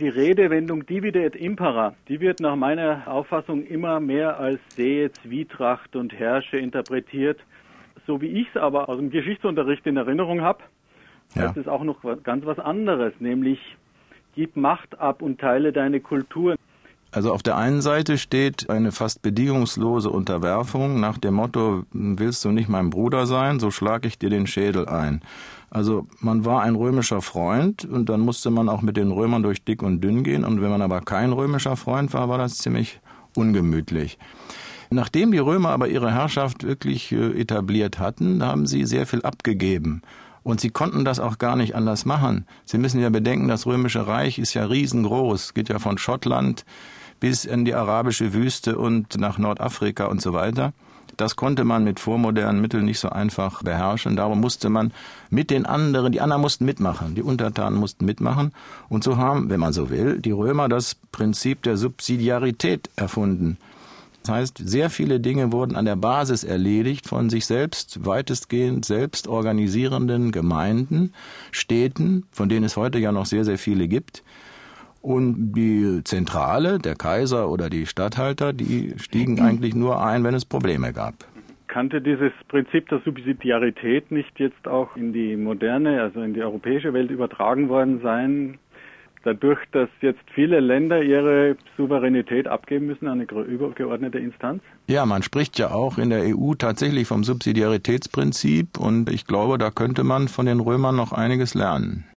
Die 0.00 0.08
Redewendung 0.08 0.84
divide 0.86 1.22
et 1.22 1.36
impera, 1.36 1.94
die 2.08 2.18
wird 2.18 2.40
nach 2.40 2.56
meiner 2.56 3.06
Auffassung 3.06 3.64
immer 3.64 4.00
mehr 4.00 4.40
als 4.40 4.58
sehe 4.74 5.12
Zwietracht 5.12 5.94
und 5.94 6.12
herrsche 6.12 6.56
interpretiert. 6.56 7.38
So 8.04 8.20
wie 8.20 8.26
ich 8.26 8.48
es 8.52 8.60
aber 8.60 8.88
aus 8.88 8.98
dem 8.98 9.10
Geschichtsunterricht 9.10 9.86
in 9.86 9.96
Erinnerung 9.96 10.40
habe, 10.40 10.64
ja. 11.36 11.42
heißt 11.42 11.58
es 11.58 11.68
auch 11.68 11.84
noch 11.84 12.00
ganz 12.24 12.44
was 12.44 12.58
anderes, 12.58 13.12
nämlich 13.20 13.60
gib 14.34 14.56
Macht 14.56 14.98
ab 14.98 15.22
und 15.22 15.40
teile 15.40 15.72
deine 15.72 16.00
Kultur. 16.00 16.56
Also 17.12 17.32
auf 17.32 17.44
der 17.44 17.56
einen 17.56 17.80
Seite 17.80 18.18
steht 18.18 18.68
eine 18.68 18.90
fast 18.90 19.22
bedingungslose 19.22 20.10
Unterwerfung 20.10 20.98
nach 20.98 21.18
dem 21.18 21.34
Motto, 21.34 21.84
willst 21.92 22.44
du 22.44 22.50
nicht 22.50 22.68
mein 22.68 22.90
Bruder 22.90 23.26
sein, 23.26 23.60
so 23.60 23.70
schlage 23.70 24.08
ich 24.08 24.18
dir 24.18 24.30
den 24.30 24.48
Schädel 24.48 24.88
ein. 24.88 25.22
Also 25.74 26.06
man 26.20 26.44
war 26.44 26.62
ein 26.62 26.76
römischer 26.76 27.20
Freund 27.20 27.84
und 27.84 28.08
dann 28.08 28.20
musste 28.20 28.50
man 28.50 28.68
auch 28.68 28.80
mit 28.80 28.96
den 28.96 29.10
Römern 29.10 29.42
durch 29.42 29.64
dick 29.64 29.82
und 29.82 30.00
dünn 30.00 30.22
gehen 30.22 30.44
und 30.44 30.62
wenn 30.62 30.70
man 30.70 30.82
aber 30.82 31.00
kein 31.00 31.32
römischer 31.32 31.76
Freund 31.76 32.14
war, 32.14 32.28
war 32.28 32.38
das 32.38 32.58
ziemlich 32.58 33.00
ungemütlich. 33.34 34.16
Nachdem 34.90 35.32
die 35.32 35.38
Römer 35.38 35.70
aber 35.70 35.88
ihre 35.88 36.12
Herrschaft 36.12 36.62
wirklich 36.62 37.10
äh, 37.10 37.40
etabliert 37.40 37.98
hatten, 37.98 38.44
haben 38.44 38.66
sie 38.66 38.84
sehr 38.84 39.04
viel 39.04 39.22
abgegeben. 39.22 40.02
Und 40.44 40.60
sie 40.60 40.70
konnten 40.70 41.04
das 41.04 41.18
auch 41.18 41.38
gar 41.38 41.56
nicht 41.56 41.74
anders 41.74 42.04
machen. 42.04 42.46
Sie 42.64 42.78
müssen 42.78 43.00
ja 43.00 43.10
bedenken, 43.10 43.48
das 43.48 43.66
Römische 43.66 44.06
Reich 44.06 44.38
ist 44.38 44.54
ja 44.54 44.66
riesengroß, 44.66 45.54
geht 45.54 45.70
ja 45.70 45.80
von 45.80 45.98
Schottland 45.98 46.64
bis 47.18 47.44
in 47.44 47.64
die 47.64 47.74
arabische 47.74 48.32
Wüste 48.32 48.78
und 48.78 49.18
nach 49.18 49.38
Nordafrika 49.38 50.04
und 50.04 50.22
so 50.22 50.34
weiter. 50.34 50.72
Das 51.16 51.36
konnte 51.36 51.64
man 51.64 51.84
mit 51.84 52.00
vormodernen 52.00 52.60
Mitteln 52.60 52.84
nicht 52.84 52.98
so 52.98 53.08
einfach 53.08 53.62
beherrschen. 53.62 54.16
Darum 54.16 54.40
musste 54.40 54.70
man 54.70 54.92
mit 55.30 55.50
den 55.50 55.66
anderen, 55.66 56.12
die 56.12 56.20
anderen 56.20 56.42
mussten 56.42 56.64
mitmachen, 56.64 57.14
die 57.14 57.22
Untertanen 57.22 57.78
mussten 57.78 58.04
mitmachen. 58.04 58.52
Und 58.88 59.04
so 59.04 59.16
haben, 59.16 59.50
wenn 59.50 59.60
man 59.60 59.72
so 59.72 59.90
will, 59.90 60.18
die 60.18 60.30
Römer 60.30 60.68
das 60.68 60.96
Prinzip 61.12 61.62
der 61.62 61.76
Subsidiarität 61.76 62.90
erfunden. 62.96 63.58
Das 64.22 64.34
heißt, 64.34 64.62
sehr 64.64 64.88
viele 64.88 65.20
Dinge 65.20 65.52
wurden 65.52 65.76
an 65.76 65.84
der 65.84 65.96
Basis 65.96 66.44
erledigt 66.44 67.06
von 67.06 67.28
sich 67.28 67.44
selbst, 67.44 68.06
weitestgehend 68.06 68.86
selbst 68.86 69.28
organisierenden 69.28 70.32
Gemeinden, 70.32 71.12
Städten, 71.50 72.24
von 72.32 72.48
denen 72.48 72.64
es 72.64 72.78
heute 72.78 72.98
ja 72.98 73.12
noch 73.12 73.26
sehr, 73.26 73.44
sehr 73.44 73.58
viele 73.58 73.86
gibt. 73.86 74.22
Und 75.04 75.52
die 75.52 76.00
Zentrale, 76.04 76.78
der 76.78 76.94
Kaiser 76.94 77.50
oder 77.50 77.68
die 77.68 77.84
Statthalter, 77.84 78.54
die 78.54 78.94
stiegen 78.96 79.38
eigentlich 79.38 79.74
nur 79.74 80.02
ein, 80.02 80.24
wenn 80.24 80.32
es 80.32 80.46
Probleme 80.46 80.94
gab. 80.94 81.12
Kannte 81.68 82.00
dieses 82.00 82.32
Prinzip 82.48 82.88
der 82.88 83.02
Subsidiarität 83.04 84.10
nicht 84.10 84.40
jetzt 84.40 84.66
auch 84.66 84.96
in 84.96 85.12
die 85.12 85.36
moderne, 85.36 86.00
also 86.00 86.22
in 86.22 86.32
die 86.32 86.40
europäische 86.40 86.94
Welt 86.94 87.10
übertragen 87.10 87.68
worden 87.68 88.00
sein? 88.02 88.58
Dadurch, 89.24 89.58
dass 89.72 89.90
jetzt 90.00 90.24
viele 90.34 90.60
Länder 90.60 91.02
ihre 91.02 91.56
Souveränität 91.76 92.48
abgeben 92.48 92.86
müssen 92.86 93.06
an 93.06 93.20
eine 93.20 93.42
übergeordnete 93.42 94.18
Instanz? 94.18 94.62
Ja, 94.86 95.04
man 95.04 95.22
spricht 95.22 95.58
ja 95.58 95.70
auch 95.70 95.98
in 95.98 96.08
der 96.08 96.34
EU 96.34 96.54
tatsächlich 96.54 97.06
vom 97.06 97.24
Subsidiaritätsprinzip 97.24 98.78
und 98.78 99.10
ich 99.10 99.26
glaube, 99.26 99.58
da 99.58 99.70
könnte 99.70 100.02
man 100.02 100.28
von 100.28 100.46
den 100.46 100.60
Römern 100.60 100.96
noch 100.96 101.12
einiges 101.12 101.52
lernen. 101.52 102.04